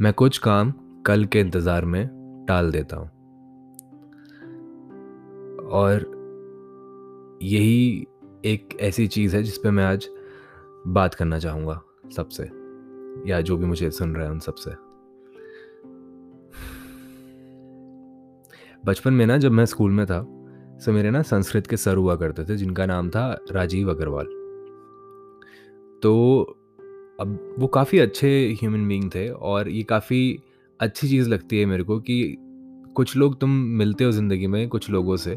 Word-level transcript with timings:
मैं 0.00 0.12
कुछ 0.12 0.38
काम 0.38 0.70
कल 1.06 1.24
के 1.24 1.40
इंतज़ार 1.40 1.84
में 1.84 2.06
टाल 2.48 2.70
देता 2.70 2.96
हूँ। 2.96 3.06
और 5.70 6.04
यही 7.42 8.06
एक 8.44 8.76
ऐसी 8.80 9.06
चीज़ 9.06 9.36
है 9.36 9.42
जिस 9.42 9.58
पे 9.58 9.70
मैं 9.70 9.84
आज 9.84 10.08
बात 10.86 11.14
करना 11.14 11.38
चाहूँगा 11.38 11.80
सबसे, 12.16 12.44
या 13.30 13.40
जो 13.40 13.56
भी 13.56 13.66
मुझे 13.66 13.90
सुन 13.90 14.14
रहे 14.14 14.24
हैं 14.24 14.32
उन 14.32 14.38
सबसे। 14.38 14.70
बचपन 18.84 19.12
में 19.12 19.26
ना 19.26 19.38
जब 19.38 19.52
मैं 19.52 19.64
स्कूल 19.64 19.90
में 19.90 20.06
था 20.06 20.20
तो 20.78 20.92
मेरे 20.92 21.10
ना 21.10 21.22
संस्कृत 21.22 21.66
के 21.66 21.76
सर 21.76 21.96
हुआ 21.96 22.16
करते 22.16 22.44
थे, 22.44 22.56
जिनका 22.56 22.86
नाम 22.86 23.10
था 23.10 23.26
राजीव 23.50 23.90
अग्रवाल। 23.90 24.26
तो 26.02 26.54
अब 27.18 27.56
वो 27.58 27.66
काफ़ी 27.66 27.98
अच्छे 27.98 28.28
ह्यूमन 28.60 28.86
बींग 28.88 29.10
थे 29.14 29.28
और 29.28 29.68
ये 29.68 29.82
काफ़ी 29.82 30.38
अच्छी 30.80 31.08
चीज़ 31.08 31.28
लगती 31.28 31.58
है 31.58 31.64
मेरे 31.66 31.82
को 31.82 31.98
कि 32.00 32.36
कुछ 32.96 33.16
लोग 33.16 33.38
तुम 33.40 33.50
मिलते 33.78 34.04
हो 34.04 34.12
ज़िंदगी 34.12 34.46
में 34.46 34.68
कुछ 34.68 34.88
लोगों 34.90 35.16
से, 35.16 35.34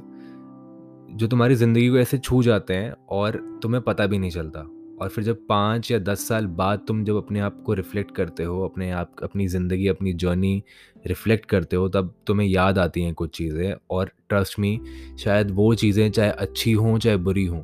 जो 1.12 1.28
तुम्हारी 1.28 1.56
ज़िंदगी 1.56 1.90
को 1.90 1.98
ऐसे 1.98 2.18
छू 2.18 2.42
जाते 2.44 2.74
हैं 2.74 2.94
और 3.12 3.38
तुम्हें 3.64 3.84
पता 3.84 4.06
भी 4.08 4.20
नहीं 4.20 4.32
चलता। 4.32 4.60
और 5.02 5.10
फिर 5.10 5.24
जब 5.24 5.46
पाँच 5.50 5.92
या 5.92 6.00
दस 6.00 6.28
साल 6.28 6.48
बाद 6.48 6.84
तुम 6.88 7.04
जब 7.06 7.16
अपने 7.18 7.40
आप 7.40 7.62
को 7.66 7.74
रिफ़्लेक्ट 7.74 8.16
करते 8.16 8.44
हो, 8.44 8.64
अपने 8.64 8.92
आप, 8.92 9.16
अपनी 9.24 9.48
ज़िंदगी, 9.48 9.88
अपनी 9.88 10.14
जर्नी 10.16 10.64
रिफ़्लेक्ट 11.08 11.46
करते 11.46 11.76
हो, 11.76 11.90
तब 11.90 12.14
तुम्हें 12.28 12.48
याद 12.48 12.80
आती 12.80 13.04
हैं 13.04 13.14
कुछ 13.14 13.38
चीज़ें 13.38 13.74
और 13.90 14.12
ट्रस्ट 14.30 14.60
मी 14.60 14.80
शायद 15.20 15.52
वो 15.52 15.74
चीज़ें 15.76 16.10
चाहे 16.12 16.30
अच्छी 16.32 16.72
हों 16.74 16.98
चाहे 16.98 17.18
बुरी 17.20 17.46
हों, 17.46 17.62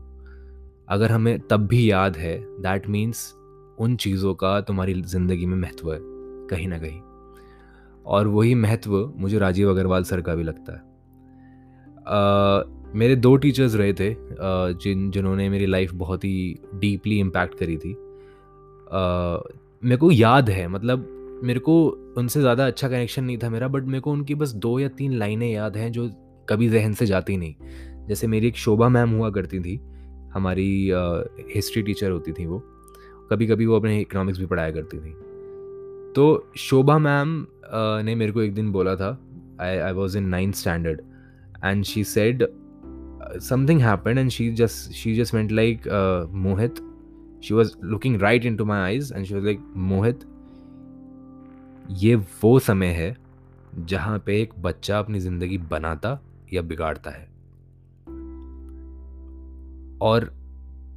अगर 0.88 1.12
हमें 1.12 1.40
तब 1.42 1.68
भी 1.68 1.90
याद 1.92 2.18
है 2.18 2.38
दैट 2.62 2.88
मीन्स 2.88 3.34
उन 3.78 3.96
चीज़ों 3.96 4.34
का 4.36 4.60
तुम्हारी 4.62 5.02
ज़िंदगी 5.04 5.46
में 5.46 5.56
महत्व 5.58 5.92
है 5.94 6.00
कहीं 6.50 6.68
ना 6.68 6.78
कहीं। 6.78 7.02
और 8.06 8.28
वही 8.28 8.56
महत्व 8.56 9.14
मुझे 9.18 9.40
राजीव 9.40 9.70
अग्रवाल 9.70 10.04
सर 10.04 10.22
का 10.22 10.36
भी 10.36 10.44
लगता 10.44 10.74
है। 10.74 10.80
uh, 12.08 12.96
मेरे 12.96 13.16
दो 13.16 13.36
टीचर्स 13.36 13.76
रहे 13.76 13.94
थे 13.94 14.16
जिन 14.82 15.10
जिन्होंने 15.12 15.48
मेरी 15.50 15.66
लाइफ 15.66 15.94
बहुत 15.96 16.24
ही 16.24 16.60
डीपली 16.76 17.20
इम्पैक्ट 17.20 17.58
करी 17.60 17.76
थी। 17.78 17.94
मेरे 19.84 19.98
को 19.98 20.12
याद 20.12 20.50
है 20.50 20.68
मतलब 20.68 21.06
मेरे 21.44 21.60
को 21.60 21.76
उनसे 22.18 22.40
ज़्यादा 22.42 22.66
अच्छा 22.68 22.88
कनेक्शन 22.90 23.24
नहीं 23.24 23.38
था 23.38 23.50
मेरा 23.50 23.68
बट 23.68 23.84
मेरे 23.86 24.00
को 24.00 24.12
उनकी 24.12 24.36
बस 24.36 24.52
दो 24.56 24.80
या 24.80 24.88
तीन 24.98 25.14
लाइनें 25.14 25.52
याद 25.52 25.78
हैं 25.78 25.92
जो 25.92 26.10
कभी 26.50 26.70
जहन 26.70 26.94
से 26.94 27.06
जाती 27.06 27.38
नहीं। 27.38 28.06
जैसे 28.08 28.28
मेरी 28.28 28.48
एक 28.48 28.58
शोभा 28.58 28.90
मैम 28.90 29.10
हुआ 29.10 29.30
करती 29.30 29.60
थी 29.60 29.76
हमारी 30.34 30.70
हिस्ट्री 31.56 31.82
टीचर 31.82 32.12
होती 32.12 32.32
थी 32.32 32.46
वो। 32.46 32.64
कभी 33.32 33.48
कभी 33.48 33.66
वो 33.66 33.76
अपने 33.76 34.02
इकोनॉमिक्स 34.02 34.40
भी 34.40 34.46
पढ़ाया 34.46 34.72
करती 34.72 34.98
थी। 34.98 35.12
तो 36.16 36.52
शोभा 36.58 36.98
मैम 36.98 37.48
ने 38.06 38.16
मेरे 38.16 38.32
को 38.32 38.42
एक 38.42 38.54
दिन 38.54 38.72
बोला 38.72 38.96
था 38.96 39.20
I 39.62 39.78
I 39.78 39.92
was 39.92 40.18
in 40.18 40.24
ninth 40.24 40.56
standard 40.56 41.02
and 41.66 41.84
she 41.84 42.04
said 42.04 42.48
something 43.42 43.82
happened 43.82 44.20
and 44.20 44.34
she 44.34 44.46
just 44.62 44.94
she 45.00 45.14
just 45.20 45.34
went 45.36 45.52
like 45.52 45.88
uh, 45.88 46.28
mohit. 46.46 46.80
She 47.46 47.54
was 47.54 47.74
looking 47.94 48.18
right 48.18 48.46
into 48.46 48.66
my 48.66 48.78
eyes 48.84 49.12
and 49.12 49.28
she 49.28 49.36
was 49.36 49.48
like 49.48 49.60
mohit 49.78 50.16
ये 51.92 52.16
वो 52.16 52.60
समय 52.60 52.88
है 52.88 53.18
जहाँ 53.80 54.20
पे 54.20 54.42
एक 54.42 54.54
बच्चा 54.60 55.00
अपनी 55.00 55.20
ज़िंदगी 55.20 55.58
बनाता 55.58 56.20
या 56.54 56.62
बिगाड़ता 56.62 57.12
है। 57.12 57.28
और 60.02 60.34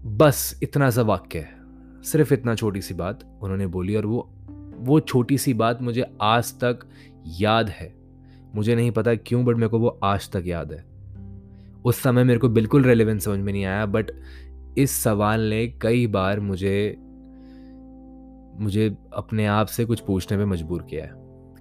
बस 0.06 0.60
इतना 0.62 0.90
सा 0.90 1.02
वाक्य 1.02 1.38
है। 1.38 1.59
सिर्फ़ 2.04 2.34
इतना 2.34 2.54
छोटी 2.54 2.82
सी 2.82 2.94
बात 2.94 3.38
उन्होंने 3.42 3.66
बोली 3.66 3.96
और 3.96 4.06
वो 4.06 4.30
वो 4.78 5.00
छोटी 5.00 5.38
सी 5.38 5.54
बात 5.54 5.82
मुझे 5.82 6.04
आज 6.22 6.52
तक 6.52 6.78
याद 7.26 7.68
है। 7.68 7.94
मुझे 8.54 8.74
नहीं 8.74 8.90
पता 8.90 9.14
क्यों 9.14 9.44
बट 9.44 9.54
मेरे 9.54 9.68
को 9.68 9.78
वो 9.78 10.00
आज 10.04 10.30
तक 10.30 10.42
याद 10.46 10.72
है। 10.72 10.84
उस 11.84 11.96
समय 11.96 12.24
मेरे 12.24 12.38
को 12.38 12.48
बिल्कुल 12.48 12.84
रेलिवेंस 12.84 13.24
समझ 13.24 13.38
में 13.38 13.52
नहीं 13.52 13.64
आया 13.64 13.86
बट 13.86 14.10
इस 14.78 14.90
सवाल 14.90 15.40
ने 15.40 15.66
कई 15.66 16.06
बार 16.06 16.40
मुझे 16.40 16.96
मुझे 18.60 18.96
अपने 19.14 19.46
आप 19.46 19.66
से 19.66 19.84
कुछ 19.84 20.00
पूछने 20.00 20.38
पे 20.38 20.44
मजबूर 20.44 20.82
किया 20.82 21.04
है। 21.04 21.12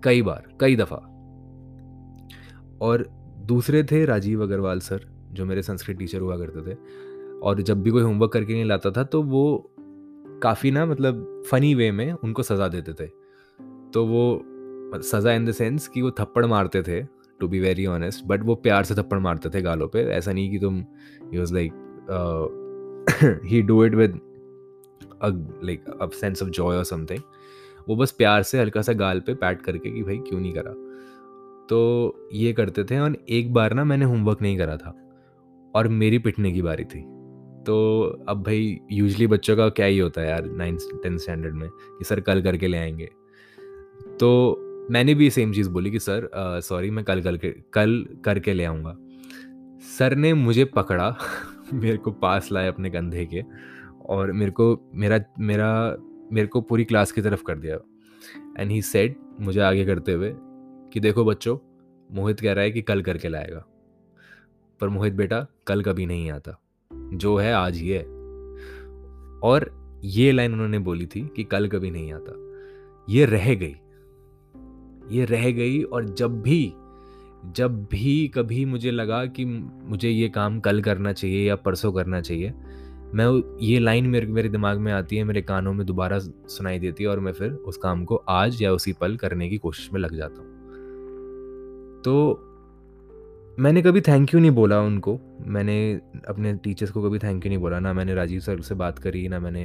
कई 0.03 0.22
बार, 0.22 0.44
कई 0.59 0.75
दफ़ा। 0.75 0.97
और 2.81 3.09
दूसरे 3.46 3.84
थे 3.84 4.06
राजीव 4.06 4.44
अग्रवाल 4.44 4.80
सर, 4.80 5.28
जो 5.31 5.46
मेरे 5.46 5.62
संस्कृत 5.62 5.97
टीचर 5.97 6.19
हुआ 6.19 6.38
करते 6.38 6.74
थे। 6.74 6.78
और 7.40 7.62
जब 7.62 7.81
भी 7.81 7.91
कोई 7.91 8.02
होमवर्क 8.02 8.31
करके 8.31 8.53
नहीं 8.53 8.66
लाता 8.66 8.91
था 8.91 9.03
तो 9.03 9.24
वो 9.24 9.72
काफ़ी 10.44 10.72
ना 10.72 10.86
मतलब 10.86 11.44
फ़नी 11.50 11.74
वे 11.76 11.92
में 11.92 12.12
उनको 12.14 12.44
सज़ा 12.44 12.68
देते 12.68 12.94
थे। 12.94 13.08
तो 13.94 14.06
वो, 14.06 15.02
सज़ा 15.02 15.34
इन 15.34 15.46
द 15.46 15.52
सेंस 15.52 15.88
कि 15.88 16.02
वो 16.02 16.12
थप्पड़ 16.12 16.46
मारते 16.46 16.82
थे 16.84 17.02
to 17.40 17.48
be 17.48 17.60
very 17.60 17.86
honest 17.86 18.26
but 18.26 18.44
वो 18.44 18.56
प्यार 18.56 18.84
से 18.84 18.96
थप्पड़ 18.96 19.20
मारते 19.20 19.50
थे 19.50 19.62
गालों 19.62 19.88
पे। 19.88 20.04
ऐसा 20.04 20.32
नहीं 20.34 20.52
कि 20.52 20.60
तुम 20.60 20.80
he 21.24 21.40
was 21.40 21.54
like 21.54 21.72
he 23.46 23.62
do 23.62 23.84
it 23.86 23.96
with 23.96 24.20
like 25.64 25.90
a 26.02 26.08
sense 26.10 26.44
of 26.44 26.50
joy 26.50 26.78
और 26.78 26.84
समथिंग 26.84 27.20
वो 27.90 27.96
बस 27.96 28.12
प्यार 28.12 28.44
से 28.44 28.60
हल्का 28.60 28.82
सा 28.82 28.94
गाल 28.94 29.20
पे 29.20 29.34
पैट 29.34 29.62
करके 29.62 29.92
कि 29.92 30.04
भाई 30.04 30.18
क्यों 30.18 30.40
नहीं 30.40 30.54
करा। 30.54 30.72
तो 31.70 32.30
ये 32.34 32.54
करते 32.54 32.84
थे 32.84 33.00
और 33.00 33.18
एक 33.30 33.54
बार 33.54 33.74
ना 33.74 33.84
मैंने 33.84 34.06
होमवर्क 34.06 34.42
नहीं 34.42 34.58
करा 34.58 34.78
था। 34.78 34.96
और 35.76 35.88
मेरी 35.88 36.20
पिटने 36.20 36.52
की 36.52 36.62
बारी 36.62 36.84
थी। 36.84 37.00
तो 37.66 38.03
अब 38.30 38.44
भाई 38.44 38.80
यूजली 38.92 39.28
बच्चों 39.28 39.58
का 39.58 39.70
क्या 39.70 39.86
ही 39.86 40.00
होता 40.00 40.22
है 40.22 40.30
यार 40.30 40.46
नाइन्थ 40.46 40.80
टेंथ 41.03 41.20
स्टैंडर्ड 41.20 41.53
में 41.53 41.70
कि 41.70 42.03
सर 42.03 42.20
कल 42.20 42.42
करके 42.42 42.68
ले 42.68 42.78
आएँगे। 42.78 43.12
तो 44.20 44.58
मैंने 44.92 45.14
भी 45.14 45.30
सेम 45.30 45.53
चीज़ 45.53 45.70
बोली 45.70 45.92
कि 45.92 46.00
सर 46.00 46.30
सॉरी 46.36 46.90
मैं 46.90 47.06
कल 47.06 47.22
कल 47.22 47.38
के, 47.38 47.50
कल 47.50 48.08
करके 48.25 48.53
ले 48.53 48.64
आऊँगा। 48.64 48.97
सर 50.00 50.16
ने 50.16 50.34
मुझे 50.34 50.66
पकड़ा, 50.66 51.18
मेरे 51.74 51.97
को 51.97 52.12
पास 52.12 52.52
लाए 52.52 52.68
अपने 52.68 52.90
कंधे 52.90 53.25
के 53.25 53.44
और 54.06 54.31
मेरे 54.31 54.52
को, 54.52 54.91
मेरा 54.96 55.20
मेरा, 55.40 55.97
मेरे 56.31 56.47
को 56.47 56.62
पूरी 56.62 56.84
क्लास 56.84 57.12
की 57.12 57.22
तरफ़ 57.22 57.44
कर 57.44 57.58
दिया। 57.58 57.76
एंड 58.59 58.72
ही 58.72 58.81
सेड 58.81 59.16
मुझे 59.40 59.59
आगे 59.59 59.86
करते 59.86 60.12
हुए 60.12 60.34
कि 60.94 61.00
देखो 61.00 61.26
बच्चों, 61.26 61.58
मोहित 62.16 62.40
कह 62.40 62.53
रहा 62.53 62.64
है 62.64 62.72
कि 62.72 62.81
कल 62.81 63.02
करके 63.02 63.30
लाएगा। 63.30 63.66
पर 64.81 64.90
मोहित 64.90 65.14
बेटा 65.14 65.47
कल 65.68 65.84
कभी 65.84 66.06
नहीं 66.06 66.31
आता। 66.31 66.62
जो 67.14 67.38
है 67.38 67.53
आज 67.53 67.78
ही 67.78 67.90
है। 67.90 68.03
और 69.44 69.72
ये 70.03 70.31
लाइन 70.31 70.53
उन्होंने 70.53 70.80
बोली 70.80 71.06
थी 71.06 71.30
कि 71.36 71.44
कल 71.44 71.68
कभी 71.68 71.92
नहीं 71.92 72.14
आता। 72.14 72.36
ये 73.09 73.25
रह 73.25 73.56
गई। 73.56 73.75
ये 75.18 75.25
रह 75.25 75.52
गई 75.52 75.84
और 75.84 76.06
जब 76.06 76.42
भी 76.42 76.74
जब 77.46 77.86
भी 77.86 78.28
कभी 78.28 78.66
मुझे 78.66 78.92
लगा 78.92 79.25
कि 79.25 79.46
मुझे 79.86 80.09
ये 80.09 80.30
काम 80.30 80.59
कल 80.59 80.81
करना 80.81 81.14
चाहिए 81.14 81.47
या 81.47 81.56
परसों 81.56 81.94
करना 81.94 82.22
चाहिए, 82.22 82.53
मैं 83.14 83.58
ये 83.62 83.80
लाइन 83.80 84.06
मेरे 84.06 84.28
मेरे 84.28 84.50
दिमाग 84.50 84.78
में 84.78 84.91
आती 84.91 85.18
है, 85.18 85.24
मेरे 85.24 85.41
कानों 85.41 85.74
में 85.74 85.88
दोबारा 85.88 86.20
सुनाई 86.20 86.80
देती 86.80 87.03
है 87.03 87.09
और 87.09 87.20
मैं 87.20 87.31
फिर 87.31 87.52
उस 87.52 87.78
काम 87.78 88.06
को 88.06 88.16
आज 88.16 88.62
या 88.62 88.74
उसी 88.74 88.94
पल 88.94 89.18
करने 89.18 89.50
की 89.50 89.58
कोशिश 89.58 89.94
में 89.94 90.02
लग 90.02 90.16
जाता 90.16 90.41
हूँ। 90.41 90.59
तो 92.02 92.46
मैंने 93.59 93.81
कभी 93.81 94.02
थैंक 94.02 94.34
यू 94.34 94.40
नहीं 94.40 94.52
बोला 94.52 94.80
उनको। 94.81 95.20
मैंने 95.47 95.94
अपने 96.28 96.53
टीचर्स 96.64 96.92
को 96.92 97.02
कभी 97.03 97.20
थैंक 97.20 97.46
यू 97.46 97.50
नहीं 97.50 97.59
बोला। 97.59 97.80
ना 97.80 97.94
मैंने 97.94 98.14
राजीव 98.14 98.40
सर 98.40 98.62
से 98.62 98.75
बात 98.75 99.00
करी, 99.00 99.28
ना 99.28 99.40
मैंने 99.40 99.64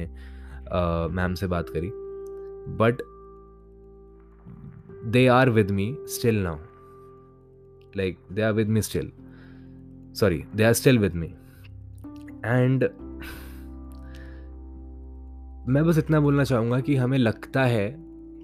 मैम 1.15 1.33
से 1.33 1.47
बात 1.47 1.69
करी। 1.69 1.89
But 2.79 3.01
they 5.11 5.25
are 5.27 5.49
with 5.49 5.71
me 5.71 5.95
still 6.09 6.41
now 6.43 6.57
like 7.97 8.17
they 8.31 8.41
are 8.41 8.53
with 8.53 8.67
me 8.67 8.81
still 8.81 9.11
sorry 10.15 10.43
they 10.55 10.63
are 10.63 10.73
still 10.73 10.99
with 10.99 11.15
me 11.15 11.27
and 12.45 12.83
मैं 15.69 15.85
बस 15.85 15.97
इतना 15.97 16.19
बोलना 16.19 16.43
चाहूँगा 16.43 16.79
कि 16.79 16.95
हमें 16.95 17.17
लगता 17.17 17.63
है 17.63 17.95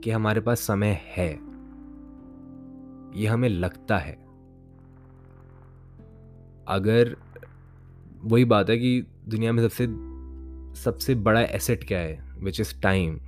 कि 0.04 0.12
हमारे 0.12 0.42
पास 0.42 0.60
समय 0.60 1.00
है। 1.08 1.30
ये 3.16 3.28
हमें 3.28 3.50
लगता 3.50 3.98
है। 3.98 4.21
अगर 6.68 7.16
वही 8.24 8.46
बात 8.46 8.70
है 8.70 8.78
कि 8.78 9.06
दुनिया 9.28 9.52
में 9.52 9.70
सबसे 9.70 9.88
सबसे 10.82 11.16
बड़ा 11.16 11.42
एसेट 11.42 11.84
क्या 11.84 12.00
है 12.00 12.36
विच 12.40 12.60
इज़ 12.62 12.82
टाइम 12.82 13.20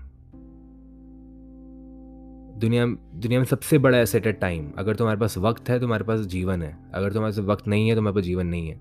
दुनिया 2.59 2.85
दुनिया 2.85 3.39
में 3.39 3.45
सबसे 3.45 3.77
बड़ा 3.77 3.97
एसेट 3.97 4.27
है 4.27 4.33
टाइम 4.33 4.71
अगर 4.77 4.95
तुम्हारे 4.95 5.19
पास 5.19 5.37
वक्त 5.37 5.69
है, 5.69 5.79
तुम्हारे 5.79 6.03
पास 6.03 6.19
जीवन 6.19 6.61
है। 6.61 6.77
अगर 6.93 7.13
तुम्हारे 7.13 7.35
पास 7.35 7.45
वक्त 7.45 7.67
नहीं 7.67 7.87
है 7.87 7.95
तो 7.95 7.99
तुम्हारे 7.99 8.15
पास 8.15 8.23
जीवन 8.23 8.47
नहीं 8.47 8.69
है। 8.69 8.79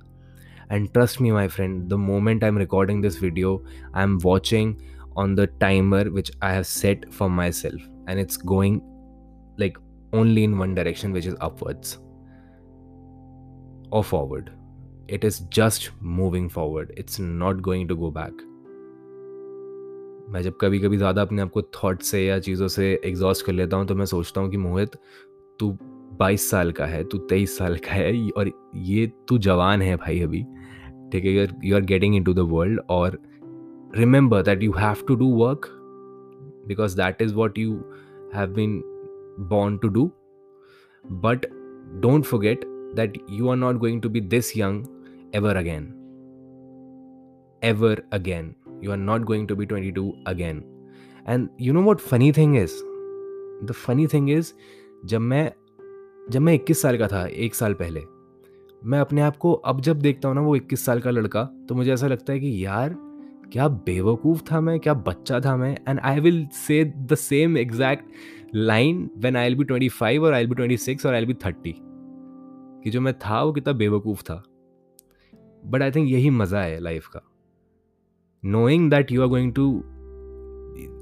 And 0.72 0.92
trust 0.92 1.20
me 1.20 1.30
my 1.30 1.48
friend 1.48 1.88
the 1.88 1.92
moment 1.92 2.44
I 2.44 2.48
am 2.48 2.58
recording 2.58 3.02
this 3.02 3.22
video 3.22 3.64
I 3.94 4.02
am 4.02 4.18
watching 4.18 4.74
on 5.16 5.34
the 5.34 5.40
timer 5.40 6.08
which 6.08 6.32
I 6.42 6.52
have 6.54 6.62
set 6.62 7.10
for 7.10 7.28
myself 7.52 8.08
and 8.08 8.20
it's 8.20 8.38
going 8.44 8.80
like 9.60 9.78
only 10.14 10.44
in 10.44 10.54
one 10.54 10.74
direction 10.74 11.12
which 11.12 11.26
is 11.26 11.36
upwards 11.36 11.98
or 13.92 14.02
forward. 14.02 14.50
It 15.08 15.24
is 15.24 15.40
just 15.50 15.90
moving 16.00 16.48
forward. 16.48 16.92
It's 16.96 17.18
not 17.18 17.62
going 17.62 17.88
to 17.88 17.96
go 17.96 18.10
back. 18.10 18.48
मैं 20.30 20.42
जब 20.42 20.56
कभी 20.60 20.78
कभी 20.78 20.96
ज़्यादा 20.96 21.22
अपने 21.22 21.42
आप 21.42 21.50
को 21.50 21.62
that 21.76 22.02
से 22.02 22.24
या 22.24 22.38
चीज़ों 22.38 22.68
से 22.68 22.86
एग्जॉस्ट 23.04 23.44
कर 23.46 23.52
लेता 23.52 23.76
हूँ 23.76 23.86
तो 23.86 23.94
मैं 23.94 24.04
सोचता 24.06 24.40
हूँ 24.40 24.50
कि 24.50 24.56
मोहित, 24.56 24.96
तू 25.60 25.70
बाईस 26.18 26.48
साल 26.50 26.72
का 26.72 26.86
है, 26.86 27.02
तू 27.04 27.18
तेईस 27.18 27.56
साल 27.58 27.76
का 27.86 27.92
है 27.92 28.12
और 28.36 28.50
ये 28.74 29.06
तू 29.28 29.38
जवान 29.46 29.82
है 29.82 29.96
भाई 29.96 30.20
अभी, 30.20 30.42
ठीक 31.12 31.24
है 31.24 31.46
you 31.64 31.76
are 31.76 31.82
getting 31.92 32.16
into 32.24 32.34
the 32.34 32.48
world 32.52 32.80
और 32.90 33.18
remember 33.96 34.42
that 34.42 34.62
you 34.62 34.72
have 34.72 35.04
to 35.08 35.14
do 35.14 35.28
work 35.36 35.68
because 36.68 36.96
that 36.96 37.22
is 37.22 37.34
what 37.34 37.58
you 37.58 37.72
have 38.34 38.54
been 38.54 38.82
born 39.50 39.78
to 39.78 39.88
do 39.88 40.10
but 41.04 41.46
don't 42.02 42.24
forget 42.24 42.64
that 42.94 43.18
you 43.30 43.48
are 43.48 43.56
not 43.56 43.76
going 43.76 44.02
to 44.02 44.08
be 44.08 44.20
this 44.20 44.56
young 44.56 44.84
ever 45.34 45.56
again 45.56 45.94
ever 47.62 47.96
again. 48.10 48.54
You 48.80 48.90
are 48.90 49.00
not 49.08 49.24
going 49.24 49.46
to 49.46 49.56
be 49.56 49.66
22 49.66 50.12
again. 50.26 50.64
And 51.26 51.48
you 51.58 51.72
know 51.72 51.82
what 51.82 52.00
funny 52.00 52.32
thing 52.32 52.56
is? 52.56 52.72
The 53.66 53.76
funny 53.86 54.06
thing 54.06 54.28
is, 54.28 54.52
जब 55.04 55.20
मैं 55.20 55.52
जब 56.30 56.40
मैं 56.40 56.58
21 56.58 56.74
साल 56.74 56.98
का 56.98 57.06
था, 57.06 57.26
एक 57.26 57.54
साल 57.54 57.74
पहले, 57.74 58.00
मैं 58.84 58.98
अपने 58.98 59.20
आप 59.20 59.36
को 59.36 59.52
अब 59.52 59.80
जब 59.80 59.98
देखता 59.98 60.28
हूँ 60.28 60.34
ना 60.34 60.42
वो 60.42 60.56
21 60.56 60.76
साल 60.76 61.00
का 61.00 61.10
लड़का 61.10 61.44
तो 61.68 61.74
मुझे 61.74 61.92
ऐसा 61.92 62.06
लगता 62.06 62.32
है 62.32 62.40
कि 62.40 62.66
यार, 62.66 62.96
क्या 63.52 63.68
बेवकूफ़ 63.68 64.42
था 64.52 64.60
मैं, 64.60 64.80
क्या 64.80 64.94
बच्चा 64.94 65.40
था 65.40 65.56
मैं 65.56 65.78
and 65.88 66.00
I 66.00 66.20
will 66.20 66.46
say 66.46 66.84
the 66.84 67.14
same 67.14 67.56
exact 67.56 68.04
line 68.54 69.10
when 69.16 69.36
I 69.36 69.54
will 69.54 69.64
be 69.64 69.88
25 69.88 70.18
और 70.18 70.32
आई 70.32 70.46
विल 70.46 70.54
बी 70.54 70.76
26 70.76 71.06
और 71.06 71.14
आई 71.14 71.24
विल 71.24 71.34
बी 71.34 71.50
30 71.50 71.91
कि 72.84 72.90
जो 72.90 73.00
मैं 73.00 73.18
था 73.18 73.42
वो 73.42 73.52
कितना 73.52 73.72
बेवकूफ़ 73.72 74.22
था। 74.22 74.42
बट 75.66 75.82
आई 75.82 75.90
थिंक 75.90 76.08
यही 76.10 76.30
मज़ा 76.30 76.62
है 76.62 76.80
लाइफ 76.80 77.06
का। 77.06 77.20
Knowing 78.44 78.90
that 78.90 79.12
you 79.12 79.22
are 79.22 79.28
going 79.28 79.52
to 79.54 79.82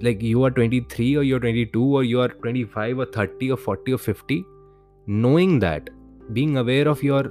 like 0.03 0.23
you 0.23 0.43
are 0.43 0.51
twenty 0.51 0.81
three 0.81 1.15
और 1.17 1.25
यू 1.25 1.35
आर 1.37 1.41
ट्वेंटी 1.41 1.65
टू 1.65 1.97
और 1.97 2.05
यू 2.05 2.21
आर 2.21 2.29
ट्वेंटी 2.29 2.65
फाइव 2.65 3.01
और 3.01 3.11
थर्टी 3.17 3.51
और 3.51 3.57
फोर्टी 3.57 3.93
और 3.93 3.99
fifty 3.99 4.43
knowing 5.09 5.61
that 5.61 5.91
being 6.31 6.57
aware 6.57 6.89
of 6.89 7.07
your 7.07 7.29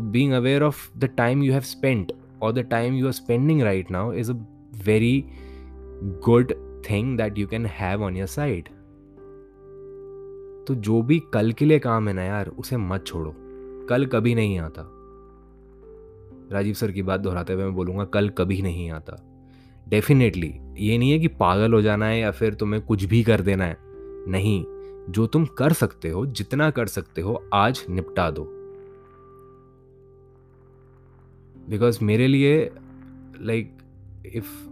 being 0.00 0.32
aware 0.32 0.62
of 0.62 0.98
the 0.98 1.04
time 1.04 1.42
you 1.42 1.52
have 1.52 1.62
spent 1.62 2.12
और 2.42 2.52
the 2.52 2.58
time 2.58 2.94
you 2.94 3.06
are 3.06 3.12
spending 3.12 3.62
right 3.62 3.90
now 3.90 4.12
is 4.12 4.32
a 4.32 4.34
very 4.84 5.24
good 6.24 6.52
thing 6.90 7.16
that 7.16 7.38
you 7.38 7.46
can 7.46 7.66
have 7.66 8.02
on 8.02 8.16
your 8.16 8.26
side 8.26 8.68
तो 10.68 10.74
जो 10.74 11.02
भी 11.02 11.22
कल 11.32 11.52
के 11.52 11.64
लिए 11.64 11.78
काम 11.78 12.08
है 12.08 12.14
ना 12.14 12.22
यार 12.22 12.48
उसे 12.48 12.76
मत 12.76 13.04
छोड़ो। 13.06 13.34
कल 13.88 14.06
कभी 14.06 14.34
नहीं 14.34 14.58
आता। 14.58 14.90
राजीव 16.52 16.74
सर 16.74 16.90
की 16.90 17.02
बात 17.02 17.20
दोहराते 17.20 17.52
हुए 17.52 17.64
मैं 17.64 17.74
बोलूँगा 17.74 18.04
कल 18.04 18.28
कभी 18.28 18.62
नहीं 18.62 18.90
आता। 18.90 19.16
डेफिनेटली 19.88 20.54
ये 20.78 20.98
नहीं 20.98 21.10
है 21.10 21.18
कि 21.18 21.28
पागल 21.28 21.72
हो 21.72 21.82
जाना 21.82 22.06
है 22.06 22.20
या 22.20 22.30
फिर 22.30 22.54
तुम्हें 22.54 22.82
कुछ 22.82 23.04
भी 23.04 23.22
कर 23.22 23.40
देना 23.40 23.64
है। 23.64 23.76
नहीं 24.30 24.64
जो 25.10 25.26
तुम 25.26 25.46
कर 25.46 25.72
सकते 25.72 26.10
हो 26.10 26.26
जितना 26.26 26.70
कर 26.70 26.86
सकते 26.86 27.20
हो 27.20 27.44
आज 27.54 27.84
निपटा 27.90 28.30
दो। 28.30 28.44
बिकॉज़ 31.70 32.04
मेरे 32.04 32.26
लिए 32.26 32.70
लाइक 33.40 33.78
like, 33.78 34.36
इफ़ 34.36 34.68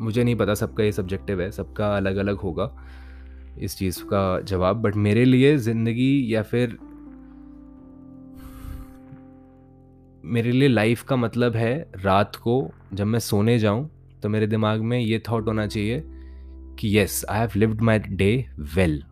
मुझे 0.00 0.24
नहीं 0.24 0.36
पता 0.36 0.54
सबका 0.54 0.84
ये 0.84 0.92
सब्जेक्टिव 0.92 1.40
है 1.40 1.50
सबका 1.50 1.96
अलग 1.96 2.16
अलग 2.16 2.36
होगा। 2.36 2.76
इस 3.58 3.76
चीज़ 3.78 4.02
का 4.04 4.40
जवाब 4.40 4.76
बट 4.76 4.96
मेरे 4.96 5.24
लिए 5.24 5.56
ज़िंदगी 5.58 6.34
या 6.34 6.42
फिर 6.42 6.78
मेरे 10.24 10.52
लिए 10.52 10.68
लाइफ 10.68 11.02
का 11.02 11.16
मतलब 11.16 11.56
है 11.56 11.90
रात 11.96 12.36
को 12.36 12.70
जब 12.94 13.06
मैं 13.06 13.18
सोने 13.18 13.58
जाऊँ 13.58 13.90
तो 14.22 14.28
मेरे 14.28 14.46
दिमाग 14.46 14.80
में 14.80 14.98
ये 14.98 15.22
थॉट 15.28 15.48
होना 15.48 15.66
चाहिए 15.66 16.02
कि 16.78 16.88
yes 16.88 17.24
I 17.30 17.40
have 17.40 17.50
lived 17.56 17.80
my 17.80 17.98
day 17.98 18.46
well 18.76 19.02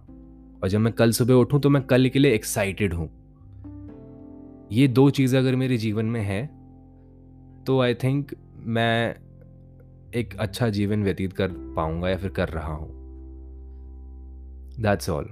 और 0.63 0.69
जब 0.69 0.81
मैं 0.81 0.93
कल 0.93 1.13
सुबह 1.13 1.35
उठूं 1.35 1.61
तो 1.61 1.71
मैं 1.71 1.83
कल 1.83 2.09
के 2.09 2.19
लिए 2.19 2.35
एक्साइटेड 2.35 2.95
हूँ। 2.95 3.09
ये 4.73 4.89
दो 4.89 5.11
चीज़ें 5.11 5.39
अगर 5.39 5.57
मेरे 5.57 5.77
जीवन 5.77 6.07
में 6.07 6.21
है 6.21 6.47
तो 7.65 7.81
आई 7.81 7.95
थिंक 7.95 8.35
मैं 8.65 9.15
एक 10.15 10.35
अच्छा 10.39 10.69
जीवन 10.69 11.05
व्यतीत 11.05 11.33
कर 11.33 11.49
पाऊँगा 11.77 12.09
या 12.09 12.17
फिर 12.17 12.31
कर 12.31 12.49
रहा 12.49 12.75
हूँ। 12.75 13.00
That's 14.82 15.10
all 15.10 15.30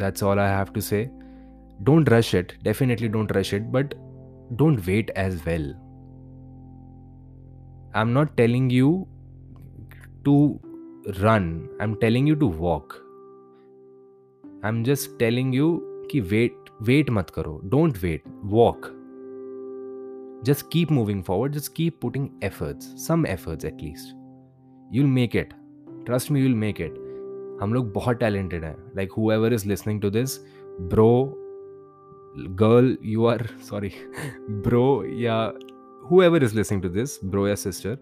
that's 0.00 0.22
all 0.22 0.38
I 0.38 0.56
have 0.56 0.72
to 0.74 0.80
say 0.80 1.06
don't 1.82 2.08
rush 2.08 2.34
it 2.34 2.52
definitely 2.64 3.08
don't 3.08 3.32
rush 3.32 3.54
it 3.54 3.62
but 3.76 3.94
don't 4.52 4.86
wait 4.86 5.10
as 5.16 5.44
well. 5.46 5.74
I'm 7.94 8.12
not 8.12 8.36
telling 8.36 8.70
you 8.70 9.06
to 10.24 10.60
run, 11.20 11.68
I'm 11.80 11.96
telling 12.00 12.26
you 12.26 12.36
to 12.36 12.46
walk. 12.46 13.00
I'm 14.62 14.84
just 14.84 15.18
telling 15.18 15.52
you 15.52 15.80
कि 16.10 16.20
wait, 16.30 16.52
wait 16.80 17.10
mat 17.10 17.32
karo. 17.32 17.60
Don't 17.68 18.00
wait, 18.02 18.22
walk. 18.44 18.90
Just 20.42 20.68
keep 20.70 20.90
moving 20.90 21.22
forward, 21.22 21.52
just 21.52 21.74
keep 21.74 22.00
putting 22.00 22.30
efforts, 22.42 22.92
some 22.96 23.24
efforts 23.24 23.64
at 23.64 23.80
least. 23.80 24.14
You'll 24.90 25.06
make 25.06 25.34
it. 25.34 25.54
Trust 26.04 26.30
me, 26.30 26.40
you'll 26.40 26.56
make 26.56 26.80
it. 26.80 26.92
हम 27.61 27.73
लोग 27.73 27.91
बहुत 27.93 28.19
talented 28.19 28.63
हैं। 28.63 28.75
Like 28.95 29.11
whoever 29.31 29.53
is 29.53 29.67
listening 29.69 30.01
to 30.01 30.09
this 30.09 30.37
bro 30.93 31.11
girl 32.59 32.97
you 33.05 33.25
are 33.25 33.45
sorry 33.69 33.91
bro 34.49 35.03
या 35.19 35.41
whoever 36.21 36.43
is 36.43 36.55
listening 36.55 36.81
to 36.83 36.89
this 36.89 37.19
bro 37.25 37.47
या 37.47 37.55
sister 37.55 37.97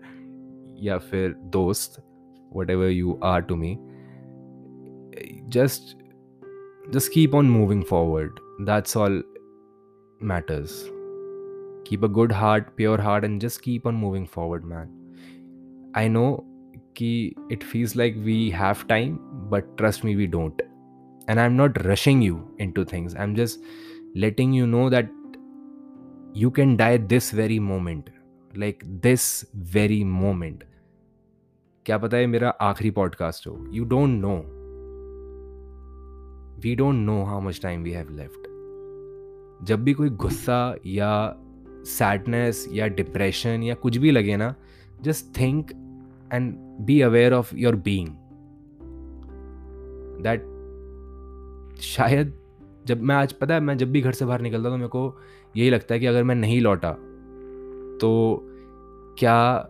या 0.81 0.98
फिर 0.98 1.36
दोस्त 1.54 2.01
whatever 2.69 2.89
you 2.89 3.19
are 3.24 3.42
to 3.42 3.56
me 3.56 3.77
just 5.50 5.95
just 6.94 7.12
keep 7.13 7.36
on 7.36 7.50
moving 7.50 7.83
forward 7.83 8.39
that's 8.62 8.98
all 8.98 9.24
matters 10.21 10.83
keep 11.88 12.04
a 12.04 12.07
good 12.07 12.33
heart 12.33 12.69
pure 12.77 13.01
heart 13.01 13.24
and 13.24 13.39
just 13.42 13.62
keep 13.62 13.88
on 13.88 13.95
moving 13.95 14.25
forward 14.27 14.65
man 14.65 15.94
I 15.98 16.09
know 16.09 16.27
कि 16.98 17.36
it 17.51 17.63
feels 17.63 17.95
like 17.95 18.18
we 18.18 18.50
have 18.50 18.75
time 18.89 19.18
but 19.49 19.77
trust 19.77 20.03
me 20.03 20.15
we 20.15 20.27
don't 20.38 20.61
and 21.27 21.39
i'm 21.39 21.55
not 21.55 21.83
rushing 21.85 22.21
you 22.21 22.39
into 22.65 22.85
things 22.85 23.15
i'm 23.15 23.35
just 23.35 23.59
letting 24.15 24.53
you 24.53 24.67
know 24.67 24.89
that 24.89 25.09
you 26.33 26.51
can 26.51 26.75
die 26.77 26.97
this 26.97 27.31
very 27.31 27.59
moment 27.59 28.09
like 28.54 28.83
this 29.01 29.45
very 29.77 30.04
moment 30.04 30.63
क्या 31.85 31.97
पता 31.97 32.18
है 32.18 32.27
मेरा 32.27 32.49
आखिरी 32.61 32.89
podcast 32.92 33.47
हो 33.47 33.54
you 33.71 33.83
don't 33.92 34.19
know 34.21 34.35
we 36.63 36.75
don't 36.75 36.95
know 37.06 37.23
how 37.25 37.42
much 37.42 37.59
time 37.63 37.83
we 37.83 37.92
have 37.92 38.09
left 38.16 38.47
जब 39.68 39.83
भी 39.83 39.94
कोई 39.94 40.09
गुस्सा 40.23 40.59
या 40.85 41.11
सैडनेस 41.87 42.66
या 42.73 42.87
डिप्रेशन 42.87 43.63
या 43.63 43.75
कुछ 43.83 43.97
भी 43.97 44.11
लगे 44.11 44.37
ना 44.37 44.54
just 45.04 45.25
think 45.39 45.71
and 46.33 46.54
be 46.87 46.99
aware 47.01 47.33
of 47.33 47.56
your 47.56 47.75
being 47.87 48.07
that 50.21 50.45
शायद 51.81 52.33
जब 52.86 53.02
मैं 53.02 53.16
आज, 53.16 53.33
पता 53.33 53.54
है, 53.54 53.59
मैं 53.59 53.78
जब 53.78 53.92
भी 53.92 54.02
घर 54.02 54.12
से 54.12 54.26
बाहर 54.26 54.42
निकलता 54.42 54.69
तो 54.69 54.78
मेरे 54.78 54.88
को 54.88 55.19
यही 55.57 55.69
लगता 55.69 55.94
है 55.94 56.00
कि 56.00 56.06
अगर 56.06 56.24
मैं 56.24 56.36
नहीं 56.36 56.62
लौटा 56.62 56.94
तो 58.02 58.40
क्या 59.19 59.69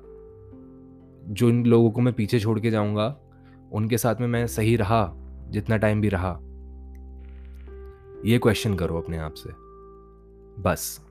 जो 1.24 1.50
इन 1.50 1.66
लोगों 1.66 1.92
को 1.92 2.02
मैं 2.02 2.14
पीछे 2.14 2.40
छोड़ 2.40 2.60
के 2.60 2.72
जाऊँगा, 2.72 3.20
उनके 3.72 3.98
साथ 3.98 4.16
में 4.20 4.28
मैं 4.28 4.48
सही 4.48 4.76
रहा, 4.76 5.14
जितना 5.50 5.78
टाइम 5.78 6.02
भी 6.02 6.10
रहा? 6.10 6.40
ये 8.26 8.38
क्वेश्चन 8.38 8.76
करो 8.76 8.98
अपने 8.98 9.18
आप 9.18 9.34
से। 9.34 9.50
बस। 10.62 11.06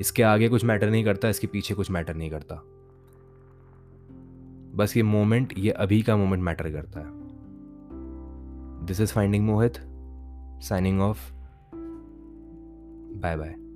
इसके 0.00 0.22
आगे 0.22 0.48
कुछ 0.48 0.64
मैटर 0.64 0.90
नहीं 0.90 1.04
करता, 1.04 1.28
इसके 1.28 1.46
पीछे 1.46 1.74
कुछ 1.74 1.90
मैटर 1.90 2.14
नहीं 2.14 2.30
करता। 2.30 2.62
बस 4.74 4.96
ये 4.96 5.02
मोमेंट 5.02 5.54
ये 5.58 5.70
अभी 5.70 6.02
का 6.02 6.16
मोमेंट 6.16 6.42
मैटर 6.42 6.70
करता 6.72 7.00
है। 7.00 7.29
This 8.82 8.98
is 8.98 9.12
Finding 9.12 9.46
Mohit, 9.46 9.78
signing 10.58 11.00
off. 11.00 11.32
Bye 13.20 13.36
bye. 13.36 13.69